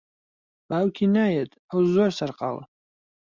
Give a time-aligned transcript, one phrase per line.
[0.69, 2.63] باوکی نایەت، ئەو زۆر سەرقاڵە.